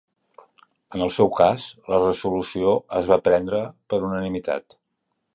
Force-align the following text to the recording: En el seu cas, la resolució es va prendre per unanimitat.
En 0.99 1.03
el 1.07 1.11
seu 1.17 1.27
cas, 1.39 1.65
la 1.95 1.99
resolució 2.05 2.71
es 3.01 3.09
va 3.11 3.19
prendre 3.27 3.59
per 3.93 4.01
unanimitat. 4.09 4.77